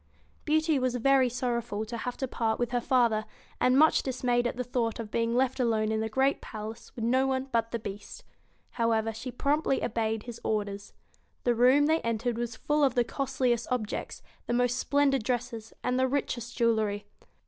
[0.45, 3.23] Beauty was very sorrowful to have to part with her father,
[3.59, 7.05] and much dismayed at the thought of being left alone in the great palace with
[7.05, 8.23] no one but the Beast.
[8.71, 10.93] However, she promptly obeyed his orders.
[11.43, 15.99] The room they entered was full of the costliest objects, the most splendid dresses, and
[15.99, 17.05] the richest jewelry.